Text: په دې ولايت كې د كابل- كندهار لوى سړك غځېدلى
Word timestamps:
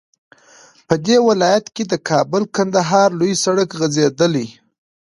په 0.87 0.95
دې 1.05 1.17
ولايت 1.27 1.65
كې 1.75 1.83
د 1.91 1.93
كابل- 2.09 2.51
كندهار 2.55 3.09
لوى 3.19 3.33
سړك 3.43 3.69
غځېدلى 3.79 4.45